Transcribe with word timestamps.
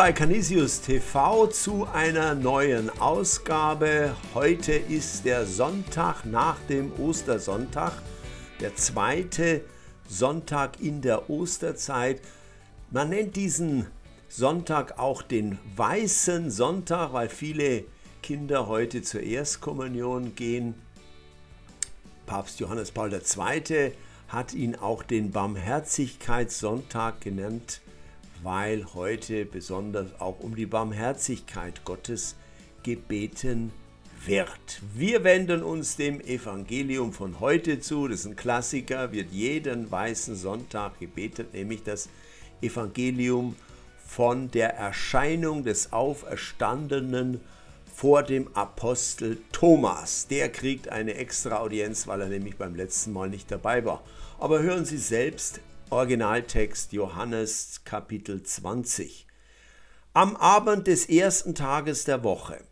bei 0.00 0.14
Canisius 0.14 0.80
TV 0.80 1.46
zu 1.48 1.86
einer 1.92 2.34
neuen 2.34 2.88
Ausgabe. 3.00 4.16
Heute 4.32 4.72
ist 4.72 5.26
der 5.26 5.44
Sonntag 5.44 6.24
nach 6.24 6.56
dem 6.70 6.90
Ostersonntag, 6.98 7.92
der 8.60 8.74
zweite 8.76 9.60
Sonntag 10.08 10.80
in 10.80 11.02
der 11.02 11.28
Osterzeit. 11.28 12.22
Man 12.90 13.10
nennt 13.10 13.36
diesen 13.36 13.88
Sonntag 14.30 14.98
auch 14.98 15.20
den 15.20 15.58
Weißen 15.76 16.50
Sonntag, 16.50 17.12
weil 17.12 17.28
viele 17.28 17.84
Kinder 18.22 18.68
heute 18.68 19.02
zur 19.02 19.20
Erstkommunion 19.20 20.34
gehen. 20.34 20.76
Papst 22.24 22.58
Johannes 22.58 22.90
Paul 22.90 23.12
II. 23.12 23.92
hat 24.28 24.54
ihn 24.54 24.76
auch 24.76 25.02
den 25.02 25.30
Barmherzigkeitssonntag 25.30 27.20
genannt 27.20 27.82
weil 28.42 28.86
heute 28.94 29.44
besonders 29.44 30.20
auch 30.20 30.40
um 30.40 30.54
die 30.54 30.66
Barmherzigkeit 30.66 31.84
Gottes 31.84 32.36
gebeten 32.82 33.72
wird. 34.24 34.82
Wir 34.94 35.24
wenden 35.24 35.62
uns 35.62 35.96
dem 35.96 36.20
Evangelium 36.20 37.12
von 37.12 37.40
heute 37.40 37.80
zu. 37.80 38.08
Das 38.08 38.20
ist 38.20 38.26
ein 38.26 38.36
Klassiker, 38.36 39.12
wird 39.12 39.32
jeden 39.32 39.90
weißen 39.90 40.36
Sonntag 40.36 40.98
gebetet, 40.98 41.54
nämlich 41.54 41.82
das 41.82 42.08
Evangelium 42.60 43.56
von 44.06 44.50
der 44.50 44.74
Erscheinung 44.74 45.64
des 45.64 45.92
Auferstandenen 45.92 47.40
vor 47.94 48.22
dem 48.22 48.54
Apostel 48.54 49.38
Thomas. 49.52 50.26
Der 50.26 50.50
kriegt 50.50 50.88
eine 50.88 51.14
extra 51.14 51.58
Audienz, 51.58 52.06
weil 52.06 52.22
er 52.22 52.28
nämlich 52.28 52.56
beim 52.56 52.74
letzten 52.74 53.12
Mal 53.12 53.28
nicht 53.28 53.50
dabei 53.50 53.84
war. 53.84 54.02
Aber 54.38 54.62
hören 54.62 54.84
Sie 54.84 54.98
selbst 54.98 55.60
Originaltext 55.90 56.92
Johannes 56.92 57.80
Kapitel 57.84 58.44
20. 58.44 59.26
Am 60.12 60.36
Abend 60.36 60.86
des 60.86 61.08
ersten 61.08 61.56
Tages 61.56 62.04
der 62.04 62.22
Woche, 62.22 62.62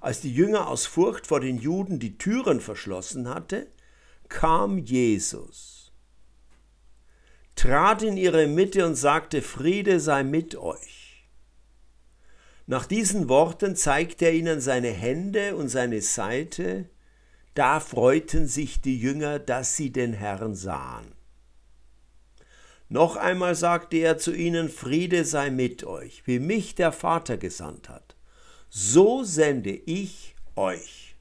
als 0.00 0.20
die 0.20 0.32
Jünger 0.32 0.68
aus 0.68 0.86
Furcht 0.86 1.26
vor 1.26 1.40
den 1.40 1.58
Juden 1.58 1.98
die 1.98 2.16
Türen 2.16 2.60
verschlossen 2.60 3.28
hatte, 3.28 3.66
kam 4.28 4.78
Jesus, 4.78 5.92
trat 7.56 8.02
in 8.02 8.16
ihre 8.16 8.46
Mitte 8.46 8.86
und 8.86 8.94
sagte, 8.94 9.42
Friede 9.42 9.98
sei 9.98 10.22
mit 10.22 10.54
euch. 10.54 11.28
Nach 12.66 12.86
diesen 12.86 13.28
Worten 13.28 13.74
zeigte 13.74 14.26
er 14.26 14.32
ihnen 14.32 14.60
seine 14.60 14.90
Hände 14.90 15.56
und 15.56 15.70
seine 15.70 16.00
Seite, 16.00 16.88
da 17.54 17.80
freuten 17.80 18.46
sich 18.46 18.80
die 18.80 18.98
Jünger, 18.98 19.40
dass 19.40 19.74
sie 19.74 19.90
den 19.90 20.12
Herrn 20.12 20.54
sahen. 20.54 21.13
Noch 22.88 23.16
einmal 23.16 23.54
sagte 23.54 23.96
er 23.96 24.18
zu 24.18 24.34
ihnen, 24.34 24.68
Friede 24.68 25.24
sei 25.24 25.50
mit 25.50 25.84
euch, 25.84 26.22
wie 26.26 26.38
mich 26.38 26.74
der 26.74 26.92
Vater 26.92 27.36
gesandt 27.36 27.88
hat. 27.88 28.14
So 28.68 29.24
sende 29.24 29.70
ich 29.70 30.36
euch. 30.56 31.16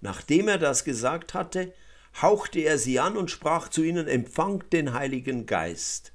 Nachdem 0.00 0.48
er 0.48 0.58
das 0.58 0.84
gesagt 0.84 1.34
hatte, 1.34 1.72
hauchte 2.20 2.60
er 2.60 2.78
sie 2.78 3.00
an 3.00 3.16
und 3.16 3.30
sprach 3.30 3.68
zu 3.68 3.82
ihnen, 3.82 4.06
empfangt 4.06 4.72
den 4.72 4.92
Heiligen 4.92 5.46
Geist. 5.46 6.12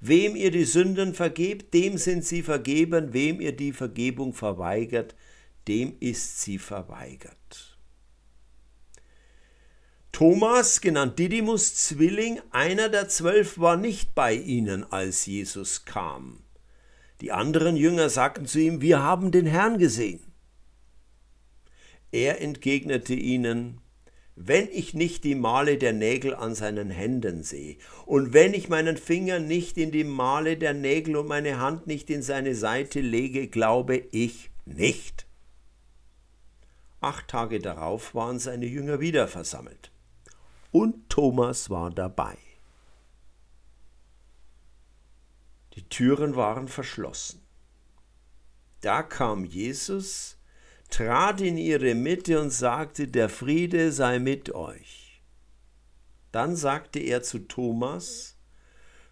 Wem 0.00 0.36
ihr 0.36 0.50
die 0.50 0.64
Sünden 0.64 1.14
vergebt, 1.14 1.74
dem 1.74 1.96
sind 1.96 2.24
sie 2.24 2.42
vergeben, 2.42 3.12
wem 3.12 3.40
ihr 3.40 3.52
die 3.52 3.72
Vergebung 3.72 4.34
verweigert, 4.34 5.14
dem 5.68 5.96
ist 6.00 6.40
sie 6.40 6.58
verweigert. 6.58 7.71
Thomas, 10.12 10.82
genannt 10.82 11.18
Didymus 11.18 11.74
Zwilling, 11.74 12.38
einer 12.50 12.90
der 12.90 13.08
zwölf, 13.08 13.58
war 13.58 13.78
nicht 13.78 14.14
bei 14.14 14.34
ihnen, 14.34 14.84
als 14.92 15.24
Jesus 15.24 15.86
kam. 15.86 16.40
Die 17.22 17.32
anderen 17.32 17.76
Jünger 17.76 18.10
sagten 18.10 18.44
zu 18.44 18.60
ihm, 18.60 18.82
wir 18.82 19.02
haben 19.02 19.32
den 19.32 19.46
Herrn 19.46 19.78
gesehen. 19.78 20.20
Er 22.12 22.42
entgegnete 22.42 23.14
ihnen, 23.14 23.80
wenn 24.36 24.68
ich 24.70 24.92
nicht 24.92 25.24
die 25.24 25.34
Male 25.34 25.78
der 25.78 25.94
Nägel 25.94 26.34
an 26.34 26.54
seinen 26.54 26.90
Händen 26.90 27.42
sehe, 27.42 27.78
und 28.04 28.34
wenn 28.34 28.52
ich 28.52 28.68
meinen 28.68 28.98
Finger 28.98 29.38
nicht 29.38 29.78
in 29.78 29.92
die 29.92 30.04
Male 30.04 30.58
der 30.58 30.74
Nägel 30.74 31.16
und 31.16 31.26
meine 31.26 31.58
Hand 31.58 31.86
nicht 31.86 32.10
in 32.10 32.22
seine 32.22 32.54
Seite 32.54 33.00
lege, 33.00 33.48
glaube 33.48 33.96
ich 34.12 34.50
nicht. 34.66 35.26
Acht 37.00 37.28
Tage 37.28 37.60
darauf 37.60 38.14
waren 38.14 38.38
seine 38.38 38.66
Jünger 38.66 39.00
wieder 39.00 39.26
versammelt 39.26 39.90
und 40.72 41.08
Thomas 41.08 41.70
war 41.70 41.90
dabei. 41.90 42.36
Die 45.74 45.88
Türen 45.88 46.34
waren 46.34 46.68
verschlossen. 46.68 47.40
Da 48.80 49.02
kam 49.02 49.44
Jesus, 49.44 50.36
trat 50.90 51.40
in 51.40 51.56
ihre 51.56 51.94
Mitte 51.94 52.40
und 52.40 52.50
sagte, 52.50 53.06
der 53.06 53.28
Friede 53.28 53.92
sei 53.92 54.18
mit 54.18 54.54
euch. 54.54 55.22
Dann 56.32 56.56
sagte 56.56 56.98
er 56.98 57.22
zu 57.22 57.38
Thomas, 57.40 58.36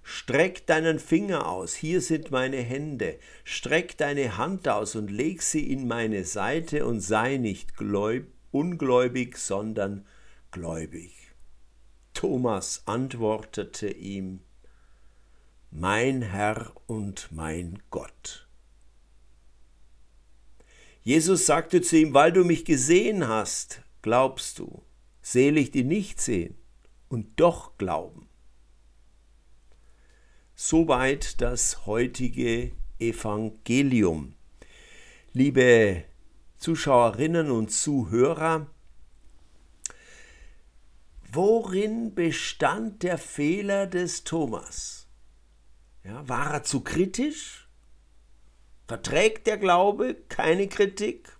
Streck 0.02 0.66
deinen 0.66 0.98
Finger 0.98 1.46
aus, 1.46 1.74
hier 1.74 2.00
sind 2.00 2.30
meine 2.30 2.56
Hände, 2.56 3.18
streck 3.44 3.96
deine 3.98 4.38
Hand 4.38 4.66
aus 4.66 4.96
und 4.96 5.10
leg 5.10 5.42
sie 5.42 5.70
in 5.70 5.86
meine 5.86 6.24
Seite 6.24 6.86
und 6.86 7.00
sei 7.00 7.36
nicht 7.36 7.76
gläub, 7.76 8.24
ungläubig, 8.50 9.36
sondern 9.36 10.06
gläubig. 10.50 11.19
Thomas 12.14 12.82
antwortete 12.86 13.90
ihm, 13.90 14.40
Mein 15.70 16.22
Herr 16.22 16.72
und 16.86 17.28
mein 17.30 17.82
Gott. 17.90 18.48
Jesus 21.02 21.46
sagte 21.46 21.80
zu 21.80 21.96
ihm, 21.98 22.12
weil 22.12 22.32
du 22.32 22.44
mich 22.44 22.64
gesehen 22.64 23.26
hast, 23.26 23.82
glaubst 24.02 24.58
du, 24.58 24.82
selig 25.22 25.70
die 25.70 25.84
nicht 25.84 26.20
sehen 26.20 26.56
und 27.08 27.40
doch 27.40 27.76
glauben. 27.78 28.28
Soweit 30.54 31.40
das 31.40 31.86
heutige 31.86 32.72
Evangelium. 32.98 34.34
Liebe 35.32 36.04
Zuschauerinnen 36.58 37.50
und 37.50 37.70
Zuhörer, 37.70 38.66
Worin 41.32 42.16
bestand 42.16 43.04
der 43.04 43.16
Fehler 43.16 43.86
des 43.86 44.24
Thomas? 44.24 45.06
Ja, 46.02 46.28
war 46.28 46.54
er 46.54 46.64
zu 46.64 46.80
kritisch? 46.80 47.68
Verträgt 48.88 49.46
der 49.46 49.56
Glaube 49.56 50.16
keine 50.28 50.66
Kritik? 50.66 51.36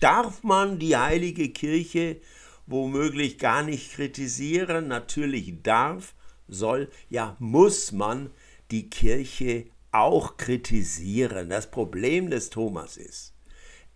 Darf 0.00 0.42
man 0.42 0.80
die 0.80 0.96
heilige 0.96 1.50
Kirche 1.50 2.20
womöglich 2.66 3.38
gar 3.38 3.62
nicht 3.62 3.92
kritisieren? 3.92 4.88
Natürlich 4.88 5.62
darf, 5.62 6.16
soll, 6.48 6.90
ja 7.08 7.36
muss 7.38 7.92
man 7.92 8.30
die 8.72 8.90
Kirche 8.90 9.66
auch 9.92 10.36
kritisieren. 10.36 11.48
Das 11.48 11.70
Problem 11.70 12.30
des 12.30 12.50
Thomas 12.50 12.96
ist, 12.96 13.34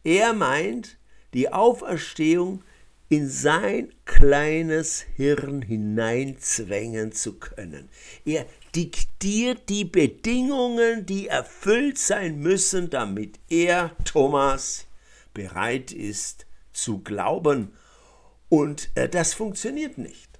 er 0.04 0.34
meint, 0.34 0.98
die 1.34 1.52
Auferstehung 1.52 2.62
in 3.08 3.28
sein 3.28 3.92
kleines 4.04 5.02
Hirn 5.16 5.62
hineinzwängen 5.62 7.12
zu 7.12 7.34
können. 7.34 7.90
Er 8.24 8.46
diktiert 8.74 9.68
die 9.68 9.84
Bedingungen, 9.84 11.04
die 11.04 11.28
erfüllt 11.28 11.98
sein 11.98 12.38
müssen, 12.38 12.88
damit 12.88 13.38
er, 13.50 13.94
Thomas, 14.04 14.86
bereit 15.34 15.92
ist 15.92 16.46
zu 16.72 17.00
glauben. 17.00 17.72
Und 18.48 18.90
äh, 18.94 19.08
das 19.08 19.34
funktioniert 19.34 19.98
nicht. 19.98 20.38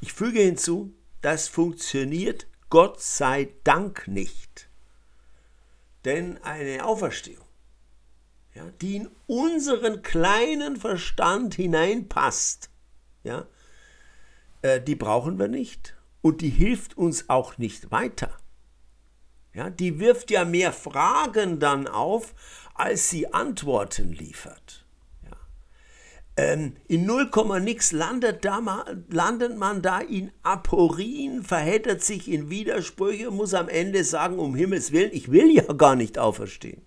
Ich 0.00 0.12
füge 0.12 0.40
hinzu, 0.40 0.92
das 1.22 1.48
funktioniert 1.48 2.46
Gott 2.70 3.00
sei 3.00 3.48
Dank 3.64 4.06
nicht. 4.06 4.68
Denn 6.04 6.38
eine 6.42 6.84
Auferstehung 6.84 7.49
ja, 8.54 8.64
die 8.80 8.96
in 8.96 9.08
unseren 9.26 10.02
kleinen 10.02 10.76
Verstand 10.76 11.54
hineinpasst, 11.54 12.70
ja, 13.22 13.46
äh, 14.62 14.80
die 14.80 14.96
brauchen 14.96 15.38
wir 15.38 15.48
nicht 15.48 15.96
und 16.20 16.40
die 16.40 16.50
hilft 16.50 16.96
uns 16.96 17.28
auch 17.28 17.58
nicht 17.58 17.90
weiter. 17.90 18.36
Ja, 19.52 19.68
die 19.68 19.98
wirft 19.98 20.30
ja 20.30 20.44
mehr 20.44 20.72
Fragen 20.72 21.58
dann 21.58 21.88
auf, 21.88 22.34
als 22.74 23.10
sie 23.10 23.32
Antworten 23.32 24.12
liefert. 24.12 24.84
Ja. 25.24 25.36
Ähm, 26.36 26.76
in 26.86 27.04
0, 27.04 27.30
nix 27.60 27.90
landet, 27.90 28.44
da, 28.44 28.84
landet 29.08 29.56
man 29.56 29.82
da 29.82 29.98
in 30.00 30.30
Aporien, 30.42 31.42
verheddert 31.42 32.02
sich 32.02 32.30
in 32.30 32.48
Widersprüche, 32.48 33.32
muss 33.32 33.54
am 33.54 33.68
Ende 33.68 34.04
sagen, 34.04 34.38
um 34.38 34.54
Himmels 34.54 34.92
Willen, 34.92 35.10
ich 35.12 35.32
will 35.32 35.50
ja 35.50 35.72
gar 35.72 35.96
nicht 35.96 36.16
auferstehen. 36.16 36.82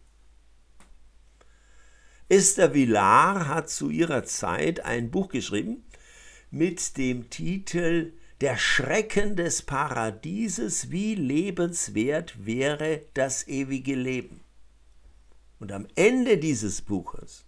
Esther 2.34 2.74
Villar 2.74 3.48
hat 3.48 3.70
zu 3.70 3.92
ihrer 3.92 4.24
Zeit 4.24 4.84
ein 4.84 5.12
Buch 5.12 5.30
geschrieben 5.30 5.86
mit 6.50 6.98
dem 6.98 7.30
Titel 7.30 8.14
Der 8.42 8.58
Schrecken 8.58 9.36
des 9.36 9.62
Paradieses, 9.62 10.90
wie 10.90 11.14
lebenswert 11.14 12.44
wäre 12.44 13.02
das 13.14 13.48
ewige 13.48 13.94
Leben. 13.94 14.42
Und 15.60 15.72
am 15.72 15.86
Ende 15.94 16.40
dieses 16.40 16.82
Buches 16.82 17.46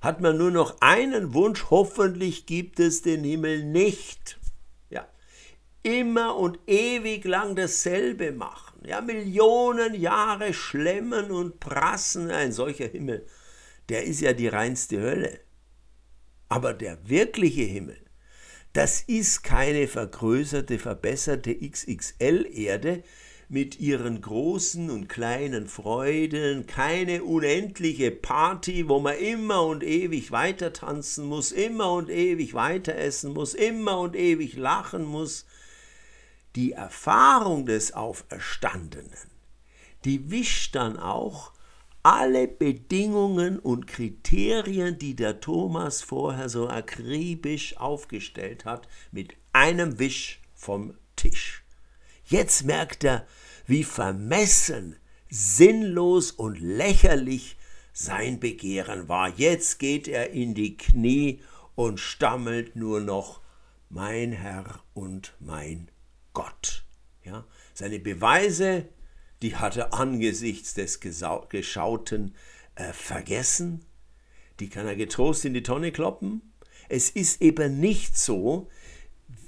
hat 0.00 0.20
man 0.20 0.36
nur 0.36 0.50
noch 0.50 0.80
einen 0.80 1.32
Wunsch, 1.32 1.66
hoffentlich 1.70 2.46
gibt 2.46 2.80
es 2.80 3.02
den 3.02 3.22
Himmel 3.22 3.62
nicht. 3.62 4.40
Ja, 4.88 5.06
immer 5.84 6.36
und 6.36 6.58
ewig 6.66 7.24
lang 7.26 7.54
dasselbe 7.54 8.32
machen. 8.32 8.80
Ja, 8.84 9.02
Millionen 9.02 9.94
Jahre 9.94 10.52
schlemmen 10.52 11.30
und 11.30 11.60
prassen, 11.60 12.32
ein 12.32 12.50
solcher 12.50 12.88
Himmel, 12.88 13.24
der 13.90 14.04
ist 14.04 14.20
ja 14.20 14.32
die 14.32 14.48
reinste 14.48 15.00
Hölle. 15.00 15.40
Aber 16.48 16.72
der 16.72 17.08
wirkliche 17.08 17.62
Himmel, 17.62 17.98
das 18.72 19.02
ist 19.02 19.42
keine 19.42 19.88
vergrößerte, 19.88 20.78
verbesserte 20.78 21.54
XXL-Erde, 21.54 23.02
mit 23.50 23.80
ihren 23.80 24.20
großen 24.20 24.90
und 24.90 25.08
kleinen 25.08 25.66
Freuden, 25.66 26.68
keine 26.68 27.24
unendliche 27.24 28.12
Party, 28.12 28.88
wo 28.88 29.00
man 29.00 29.18
immer 29.18 29.66
und 29.66 29.82
ewig 29.82 30.30
weiter 30.30 30.72
tanzen 30.72 31.24
muss, 31.26 31.50
immer 31.50 31.92
und 31.94 32.10
ewig 32.10 32.54
weiter 32.54 32.94
essen 32.94 33.32
muss, 33.32 33.54
immer 33.54 33.98
und 33.98 34.14
ewig 34.14 34.56
lachen 34.56 35.04
muss. 35.04 35.46
Die 36.54 36.72
Erfahrung 36.72 37.66
des 37.66 37.92
Auferstandenen, 37.92 39.30
die 40.04 40.30
wischt 40.30 40.76
dann 40.76 40.96
auch 40.96 41.52
alle 42.02 42.48
Bedingungen 42.48 43.58
und 43.58 43.86
Kriterien, 43.86 44.98
die 44.98 45.14
der 45.14 45.40
Thomas 45.40 46.02
vorher 46.02 46.48
so 46.48 46.68
akribisch 46.68 47.76
aufgestellt 47.76 48.64
hat, 48.64 48.88
mit 49.12 49.34
einem 49.52 49.98
Wisch 49.98 50.40
vom 50.54 50.94
Tisch. 51.16 51.64
Jetzt 52.24 52.64
merkt 52.64 53.04
er, 53.04 53.26
wie 53.66 53.84
vermessen, 53.84 54.96
sinnlos 55.28 56.30
und 56.30 56.58
lächerlich 56.60 57.56
sein 57.92 58.40
Begehren 58.40 59.08
war. 59.08 59.28
Jetzt 59.28 59.78
geht 59.78 60.08
er 60.08 60.30
in 60.30 60.54
die 60.54 60.76
Knie 60.76 61.42
und 61.74 62.00
stammelt 62.00 62.76
nur 62.76 63.00
noch 63.00 63.40
mein 63.88 64.32
Herr 64.32 64.82
und 64.94 65.34
mein 65.40 65.90
Gott. 66.32 66.84
Ja, 67.24 67.44
seine 67.74 67.98
Beweise, 67.98 68.88
die 69.42 69.56
hat 69.56 69.76
er 69.76 69.94
angesichts 69.94 70.74
des 70.74 71.00
Geschauten 71.00 72.34
äh, 72.74 72.92
vergessen, 72.92 73.84
die 74.60 74.68
kann 74.68 74.86
er 74.86 74.96
getrost 74.96 75.44
in 75.44 75.54
die 75.54 75.62
Tonne 75.62 75.92
kloppen. 75.92 76.42
Es 76.88 77.08
ist 77.08 77.40
eben 77.40 77.80
nicht 77.80 78.18
so, 78.18 78.68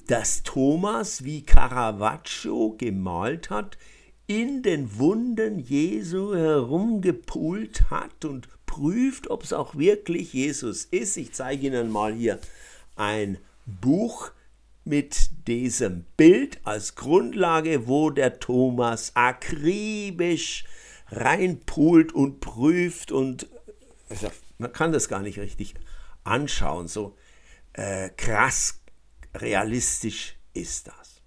dass 0.07 0.43
Thomas, 0.43 1.25
wie 1.25 1.43
Caravaggio 1.43 2.75
gemalt 2.79 3.51
hat, 3.51 3.77
in 4.27 4.63
den 4.63 4.99
Wunden 4.99 5.59
Jesu 5.59 6.35
herumgepult 6.35 7.91
hat 7.91 8.25
und 8.25 8.49
prüft, 8.67 9.29
ob 9.31 9.43
es 9.43 9.53
auch 9.53 9.77
wirklich 9.77 10.33
Jesus 10.33 10.85
ist. 10.85 11.17
Ich 11.17 11.33
zeige 11.33 11.67
Ihnen 11.67 11.91
mal 11.91 12.15
hier 12.15 12.39
ein 12.97 13.39
Buch 13.67 14.31
mit 14.85 15.47
diesem 15.47 16.05
Bild 16.17 16.61
als 16.65 16.95
Grundlage, 16.95 17.87
wo 17.87 18.11
der 18.11 18.41
Thomas 18.41 19.13
akribisch 19.15 20.65
reinpult 21.11 22.13
und 22.13 22.41
prüft 22.41 23.13
und 23.13 23.49
also 24.09 24.31
man 24.59 24.73
kann 24.73 24.93
das 24.93 25.09
gar 25.09 25.21
nicht 25.21 25.39
richtig 25.39 25.75
anschauen, 26.25 26.89
so 26.89 27.17
äh, 27.73 28.11
krass 28.11 28.81
realistisch 29.35 30.37
ist 30.53 30.89
das. 30.89 31.23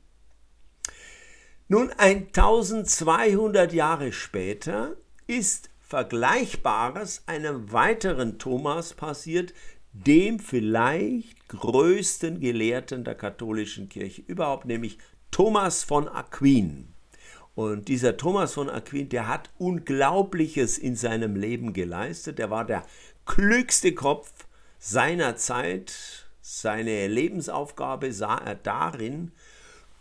Nun, 1.67 1.91
1200 1.91 3.73
Jahre 3.73 4.11
später 4.11 4.95
ist 5.25 5.69
Vergleichbares 5.79 7.23
einem 7.25 7.71
weiteren 7.71 8.37
Thomas 8.37 8.93
passiert, 8.93 9.53
dem 10.05 10.39
vielleicht 10.39 11.47
größten 11.47 12.39
Gelehrten 12.39 13.03
der 13.03 13.15
katholischen 13.15 13.89
Kirche 13.89 14.21
überhaupt, 14.21 14.65
nämlich 14.65 14.97
Thomas 15.31 15.83
von 15.83 16.07
Aquin. 16.07 16.89
Und 17.55 17.87
dieser 17.87 18.17
Thomas 18.17 18.53
von 18.53 18.69
Aquin, 18.69 19.07
der 19.07 19.27
hat 19.29 19.49
Unglaubliches 19.57 20.77
in 20.77 20.95
seinem 20.97 21.37
Leben 21.37 21.71
geleistet. 21.71 22.39
Er 22.39 22.49
war 22.49 22.65
der 22.65 22.85
klügste 23.25 23.93
Kopf 23.93 24.45
seiner 24.77 25.37
Zeit, 25.37 26.27
seine 26.41 27.07
Lebensaufgabe 27.07 28.11
sah 28.11 28.37
er 28.37 28.55
darin, 28.55 29.31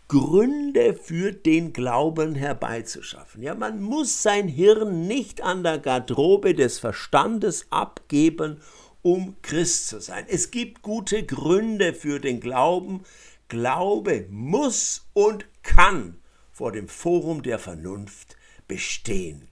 Gründe 0.07 0.93
für 0.93 1.31
den 1.31 1.73
Glauben 1.73 2.35
herbeizuschaffen. 2.35 3.41
Ja, 3.41 3.55
man 3.55 3.81
muss 3.81 4.21
sein 4.21 4.47
Hirn 4.47 5.07
nicht 5.07 5.41
an 5.41 5.63
der 5.63 5.79
Garderobe 5.79 6.53
des 6.53 6.77
Verstandes 6.77 7.65
abgeben, 7.71 8.61
um 9.05 9.35
Christ 9.43 9.87
zu 9.87 9.99
sein. 9.99 10.25
Es 10.27 10.49
gibt 10.49 10.81
gute 10.81 11.23
Gründe 11.23 11.93
für 11.93 12.19
den 12.19 12.39
Glauben. 12.39 13.03
Glaube 13.49 14.25
muss 14.31 15.05
und 15.13 15.45
kann 15.61 16.17
vor 16.51 16.71
dem 16.71 16.87
Forum 16.87 17.43
der 17.43 17.59
Vernunft 17.59 18.35
bestehen. 18.67 19.47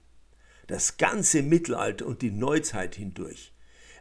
Das 0.66 0.96
ganze 0.96 1.44
Mittelalter 1.44 2.04
und 2.04 2.22
die 2.22 2.32
Neuzeit 2.32 2.96
hindurch 2.96 3.52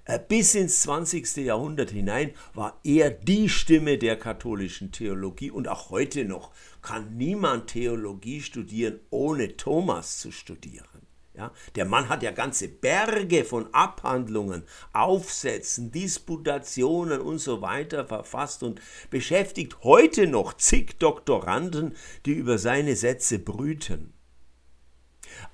äh, 0.06 0.18
bis 0.18 0.56
ins 0.56 0.82
20. 0.82 1.36
Jahrhundert 1.46 1.92
hinein 1.92 2.32
war 2.56 2.80
er 2.84 3.12
die 3.12 3.48
Stimme 3.48 4.00
der 4.00 4.18
katholischen 4.18 4.92
Theologie 4.92 5.52
und 5.52 5.68
auch 5.68 5.92
heute 5.92 6.26
noch 6.26 6.52
kann 6.82 7.16
niemand 7.16 7.68
Theologie 7.68 8.42
studieren, 8.42 9.00
ohne 9.12 9.56
Thomas 9.56 10.18
zu 10.18 10.32
studieren. 10.32 11.03
Ja, 11.36 11.52
der 11.76 11.86
Mann 11.86 12.10
hat 12.10 12.22
ja 12.22 12.30
ganze 12.30 12.68
Berge 12.68 13.44
von 13.44 13.74
Abhandlungen, 13.74 14.64
Aufsätzen, 14.94 15.92
Disputationen 15.92 17.22
und 17.22 17.40
so 17.40 17.64
weiter 17.64 18.06
verfasst 18.06 18.62
und 18.62 18.80
beschäftigt 19.10 19.84
heute 19.84 20.28
noch 20.28 20.54
zig 20.54 21.00
Doktoranden, 21.00 21.96
die 22.28 22.34
über 22.34 22.60
seine 22.60 22.96
Sätze 22.96 23.40
brüten. 23.40 24.14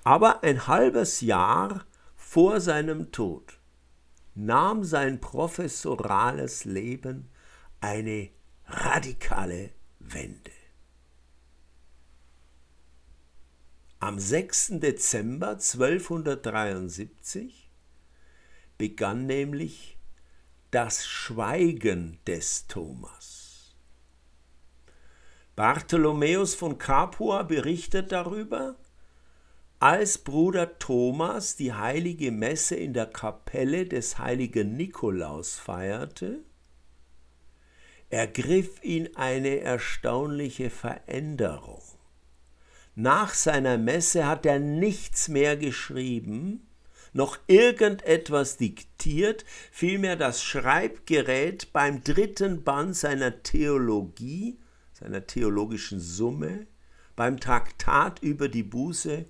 Aber 0.03 0.43
ein 0.43 0.67
halbes 0.67 1.21
Jahr 1.21 1.85
vor 2.17 2.59
seinem 2.59 3.13
Tod 3.13 3.59
nahm 4.35 4.83
sein 4.83 5.21
professorales 5.21 6.65
Leben 6.65 7.29
eine 7.79 8.29
radikale 8.65 9.71
Wende. 9.99 10.58
Am 14.01 14.17
6. 14.17 14.79
Dezember 14.79 15.57
1273 15.57 17.69
begann 18.77 19.25
nämlich 19.25 19.97
das 20.71 21.05
Schweigen 21.05 22.17
des 22.25 22.67
Thomas. 22.67 23.75
Bartholomäus 25.57 26.55
von 26.55 26.77
Capua 26.77 27.43
berichtet 27.43 28.13
darüber, 28.13 28.77
als 29.79 30.17
Bruder 30.17 30.79
Thomas 30.79 31.57
die 31.57 31.73
heilige 31.73 32.31
Messe 32.31 32.77
in 32.77 32.93
der 32.93 33.07
Kapelle 33.07 33.85
des 33.85 34.17
heiligen 34.17 34.77
Nikolaus 34.77 35.59
feierte, 35.59 36.39
ergriff 38.09 38.81
ihn 38.81 39.13
eine 39.17 39.59
erstaunliche 39.59 40.69
Veränderung. 40.69 41.81
Nach 43.01 43.33
seiner 43.33 43.77
Messe 43.77 44.27
hat 44.27 44.45
er 44.45 44.59
nichts 44.59 45.29
mehr 45.29 45.55
geschrieben, 45.55 46.67
noch 47.13 47.39
irgendetwas 47.47 48.57
diktiert, 48.57 49.45
vielmehr 49.71 50.17
das 50.17 50.43
Schreibgerät 50.43 51.71
beim 51.71 52.03
dritten 52.03 52.65
Band 52.65 52.97
seiner 52.97 53.41
Theologie, 53.41 54.59
seiner 54.91 55.25
theologischen 55.25 56.01
Summe, 56.01 56.67
beim 57.15 57.39
Traktat 57.39 58.21
über 58.21 58.49
die 58.49 58.63
Buße 58.63 59.23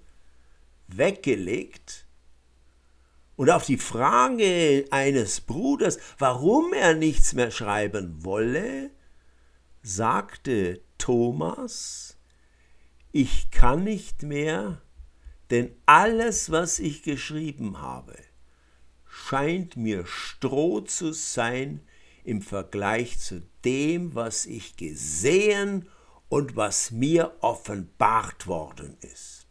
weggelegt. 0.87 2.07
Und 3.35 3.51
auf 3.51 3.67
die 3.67 3.77
Frage 3.77 4.85
eines 4.89 5.41
Bruders, 5.41 5.99
warum 6.17 6.73
er 6.73 6.95
nichts 6.95 7.33
mehr 7.33 7.51
schreiben 7.51 8.25
wolle, 8.25 8.89
sagte 9.83 10.81
Thomas, 10.97 12.18
ich 13.11 13.51
kann 13.51 13.83
nicht 13.83 14.23
mehr, 14.23 14.81
denn 15.49 15.75
alles, 15.85 16.51
was 16.51 16.79
ich 16.79 17.03
geschrieben 17.03 17.81
habe, 17.81 18.15
scheint 19.05 19.77
mir 19.77 20.05
Stroh 20.05 20.81
zu 20.81 21.11
sein 21.11 21.81
im 22.23 22.41
Vergleich 22.41 23.19
zu 23.19 23.41
dem, 23.65 24.13
was 24.13 24.45
ich 24.45 24.77
gesehen 24.77 25.89
und 26.27 26.55
was 26.55 26.91
mir 26.91 27.35
offenbart 27.41 28.45
worden 28.45 28.97
ist. 29.01 29.47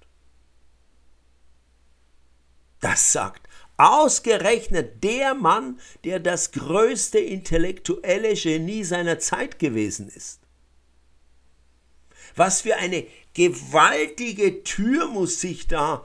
Das 2.80 3.12
sagt 3.12 3.48
ausgerechnet 3.78 5.04
der 5.04 5.34
Mann, 5.34 5.80
der 6.04 6.18
das 6.18 6.50
größte 6.50 7.18
intellektuelle 7.18 8.34
Genie 8.34 8.84
seiner 8.84 9.20
Zeit 9.20 9.58
gewesen 9.58 10.08
ist. 10.08 10.40
Was 12.34 12.60
für 12.62 12.76
eine 12.76 13.06
gewaltige 13.38 14.64
Tür 14.64 15.06
muss 15.06 15.40
sich 15.40 15.68
da 15.68 16.04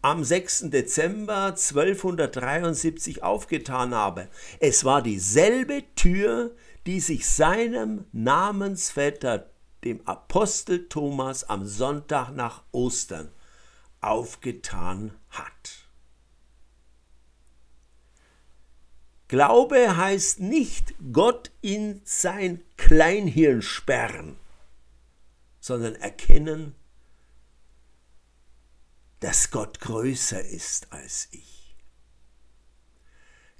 am 0.00 0.24
6. 0.24 0.70
Dezember 0.70 1.48
1273 1.48 3.22
aufgetan 3.22 3.94
habe. 3.94 4.28
Es 4.58 4.82
war 4.86 5.02
dieselbe 5.02 5.84
Tür, 5.96 6.56
die 6.86 7.00
sich 7.00 7.28
seinem 7.28 8.06
Namensvetter, 8.12 9.50
dem 9.84 10.00
Apostel 10.08 10.88
Thomas, 10.88 11.44
am 11.44 11.66
Sonntag 11.66 12.30
nach 12.30 12.62
Ostern 12.72 13.28
aufgetan 14.00 15.12
hat. 15.28 15.88
Glaube 19.28 19.98
heißt 19.98 20.40
nicht 20.40 20.94
Gott 21.12 21.50
in 21.60 22.00
sein 22.04 22.62
Kleinhirn 22.78 23.60
sperren, 23.60 24.38
sondern 25.62 25.94
erkennen, 25.94 26.74
dass 29.20 29.52
Gott 29.52 29.78
größer 29.78 30.44
ist 30.44 30.92
als 30.92 31.28
ich. 31.30 31.76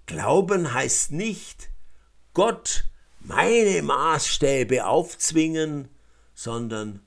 Glauben 0.06 0.75
heißt 0.75 1.12
nicht 1.12 1.71
Gott 2.35 2.87
meine 3.21 3.82
Maßstäbe 3.82 4.85
aufzwingen, 4.85 5.88
sondern 6.35 7.06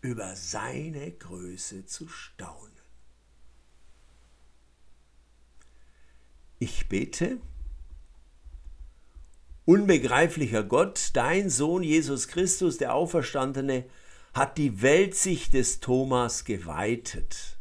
über 0.00 0.34
seine 0.34 1.12
Größe 1.12 1.84
zu 1.84 2.08
staunen. 2.08 2.72
Ich 6.58 6.88
bete, 6.88 7.38
Unbegreiflicher 9.66 10.64
Gott, 10.64 11.10
dein 11.12 11.50
Sohn 11.50 11.82
Jesus 11.82 12.26
Christus, 12.26 12.78
der 12.78 12.94
Auferstandene, 12.94 13.84
hat 14.32 14.58
die 14.58 14.82
Weltsicht 14.82 15.54
des 15.54 15.80
Thomas 15.80 16.44
geweitet. 16.44 17.58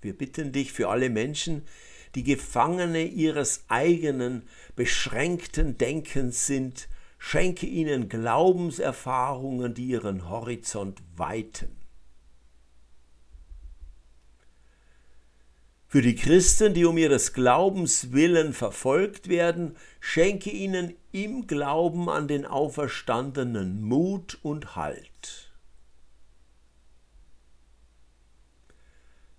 Wir 0.00 0.16
bitten 0.16 0.52
dich 0.52 0.72
für 0.72 0.88
alle 0.88 1.10
Menschen, 1.10 1.62
die 2.14 2.24
Gefangene 2.24 3.04
ihres 3.04 3.64
eigenen 3.68 4.48
beschränkten 4.74 5.78
Denkens 5.78 6.46
sind, 6.46 6.88
schenke 7.18 7.66
ihnen 7.66 8.08
Glaubenserfahrungen, 8.08 9.74
die 9.74 9.86
ihren 9.86 10.28
Horizont 10.28 11.02
weiten. 11.16 11.76
Für 15.90 16.02
die 16.02 16.16
Christen, 16.16 16.74
die 16.74 16.84
um 16.84 16.98
ihres 16.98 17.32
Glaubens 17.32 18.12
willen 18.12 18.52
verfolgt 18.52 19.28
werden, 19.28 19.74
schenke 20.00 20.50
ihnen 20.50 20.94
im 21.12 21.46
Glauben 21.46 22.10
an 22.10 22.28
den 22.28 22.44
Auferstandenen 22.44 23.82
Mut 23.82 24.38
und 24.42 24.76
Halt. 24.76 25.47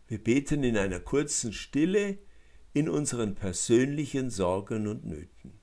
Wir 0.10 0.22
beten 0.22 0.66
in 0.66 0.76
einer 0.76 1.00
kurzen 1.00 1.54
Stille 1.54 2.18
in 2.74 2.90
unseren 2.90 3.36
persönlichen 3.36 4.30
Sorgen 4.30 4.88
und 4.88 5.06
Nöten. 5.06 5.54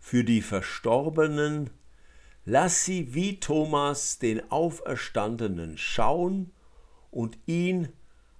Für 0.00 0.24
die 0.24 0.42
Verstorbenen 0.42 1.70
Lass 2.48 2.84
sie 2.84 3.12
wie 3.12 3.40
Thomas 3.40 4.20
den 4.20 4.52
Auferstandenen 4.52 5.76
schauen 5.76 6.52
und 7.10 7.36
ihn 7.46 7.88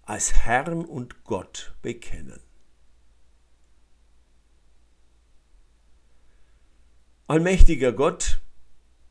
als 0.03 0.33
Herrn 0.33 0.85
und 0.85 1.25
Gott 1.25 1.75
bekennen. 1.83 2.39
Allmächtiger 7.27 7.93
Gott, 7.93 8.41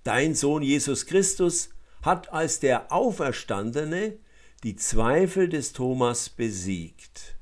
dein 0.06 0.36
Sohn 0.36 0.64
Jesus 0.64 1.06
Christus 1.06 1.70
hat 2.02 2.32
als 2.32 2.62
der 2.62 2.94
Auferstandene 2.94 4.18
die 4.64 4.76
Zweifel 4.78 5.50
des 5.50 5.74
Thomas 5.74 6.30
besiegt. 6.30 7.36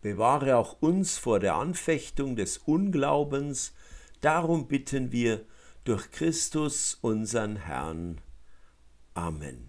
Bewahre 0.00 0.56
auch 0.56 0.80
uns 0.80 1.18
vor 1.18 1.38
der 1.38 1.54
Anfechtung 1.54 2.34
des 2.34 2.58
Unglaubens, 2.58 3.74
darum 4.22 4.66
bitten 4.66 5.12
wir, 5.12 5.44
durch 5.84 6.10
Christus 6.10 6.98
unseren 7.00 7.56
Herrn. 7.56 8.20
Amen. 9.14 9.68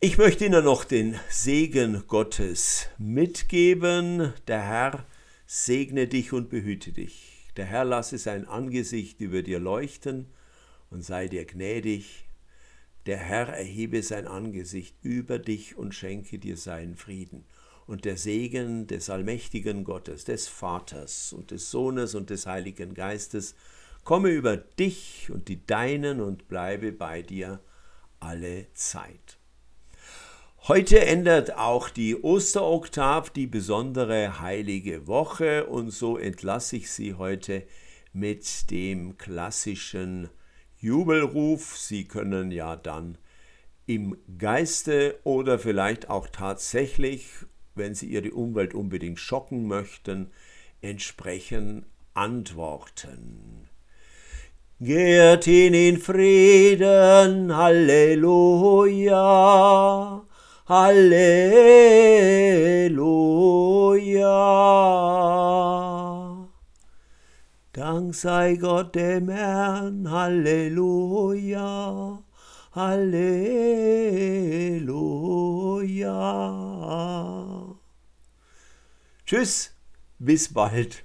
Ich 0.00 0.18
möchte 0.18 0.46
Ihnen 0.46 0.64
noch 0.64 0.84
den 0.84 1.18
Segen 1.28 2.04
Gottes 2.08 2.88
mitgeben. 2.98 4.32
Der 4.46 4.62
Herr 4.62 5.06
segne 5.46 6.08
dich 6.08 6.32
und 6.32 6.48
behüte 6.48 6.92
dich. 6.92 7.31
Der 7.56 7.66
Herr 7.66 7.84
lasse 7.84 8.18
sein 8.18 8.46
Angesicht 8.46 9.20
über 9.20 9.42
dir 9.42 9.58
leuchten 9.58 10.26
und 10.90 11.02
sei 11.02 11.28
dir 11.28 11.44
gnädig. 11.44 12.24
Der 13.06 13.18
Herr 13.18 13.48
erhebe 13.48 14.02
sein 14.02 14.26
Angesicht 14.26 14.96
über 15.02 15.38
dich 15.38 15.76
und 15.76 15.94
schenke 15.94 16.38
dir 16.38 16.56
seinen 16.56 16.96
Frieden 16.96 17.44
und 17.86 18.04
der 18.04 18.16
Segen 18.16 18.86
des 18.86 19.10
allmächtigen 19.10 19.84
Gottes, 19.84 20.24
des 20.24 20.48
Vaters 20.48 21.32
und 21.32 21.50
des 21.50 21.70
Sohnes 21.70 22.14
und 22.14 22.30
des 22.30 22.46
Heiligen 22.46 22.94
Geistes 22.94 23.54
komme 24.04 24.30
über 24.30 24.56
dich 24.56 25.30
und 25.30 25.48
die 25.48 25.66
Deinen 25.66 26.20
und 26.20 26.48
bleibe 26.48 26.92
bei 26.92 27.22
dir 27.22 27.60
alle 28.20 28.72
Zeit. 28.74 29.38
Heute 30.68 31.00
ändert 31.00 31.56
auch 31.56 31.88
die 31.88 32.16
Osteroktav 32.16 33.30
die 33.30 33.46
besondere 33.46 34.40
heilige 34.40 35.06
Woche 35.06 35.66
und 35.66 35.90
so 35.90 36.16
entlasse 36.16 36.76
ich 36.76 36.90
Sie 36.90 37.14
heute 37.14 37.64
mit 38.12 38.70
dem 38.70 39.18
klassischen 39.18 40.28
Jubelruf. 40.78 41.76
Sie 41.76 42.04
können 42.04 42.50
ja 42.50 42.76
dann 42.76 43.18
im 43.86 44.16
Geiste 44.38 45.18
oder 45.24 45.58
vielleicht 45.58 46.08
auch 46.08 46.28
tatsächlich 46.28 47.26
wenn 47.74 47.94
Sie 47.94 48.06
Ihre 48.06 48.32
Umwelt 48.32 48.74
unbedingt 48.74 49.18
schocken 49.18 49.66
möchten, 49.66 50.30
entsprechend 50.80 51.84
antworten. 52.14 53.68
Geht 54.80 55.44
hin 55.44 55.74
in 55.74 55.98
Frieden, 55.98 57.54
Halleluja, 57.56 58.22
Halleluja. 60.66 62.22
Dank 67.72 68.14
sei 68.14 68.54
Gott 68.56 68.94
dem 68.94 69.28
Herrn, 69.28 70.10
Halleluja. 70.10 70.62
Halleluja. 72.72 73.42
Tschüss, 79.26 79.74
bis 80.18 80.52
bald. 80.52 81.04